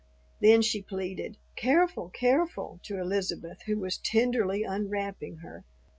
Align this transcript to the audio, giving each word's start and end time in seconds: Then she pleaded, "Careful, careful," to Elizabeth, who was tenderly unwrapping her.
Then 0.39 0.63
she 0.63 0.81
pleaded, 0.81 1.37
"Careful, 1.55 2.09
careful," 2.09 2.79
to 2.85 2.97
Elizabeth, 2.99 3.61
who 3.67 3.77
was 3.77 3.99
tenderly 3.99 4.63
unwrapping 4.63 5.37
her. 5.43 5.63